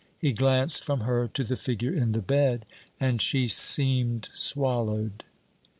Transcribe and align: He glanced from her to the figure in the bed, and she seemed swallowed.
He 0.17 0.33
glanced 0.33 0.83
from 0.83 1.01
her 1.01 1.27
to 1.27 1.43
the 1.43 1.55
figure 1.55 1.93
in 1.93 2.13
the 2.13 2.23
bed, 2.23 2.65
and 2.99 3.21
she 3.21 3.45
seemed 3.45 4.29
swallowed. 4.31 5.23